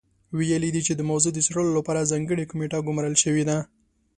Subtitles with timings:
[0.37, 3.57] ویلي یې دي چې د موضوع د څېړلو لپاره ځانګړې کمېټه ګمارل شوې ده.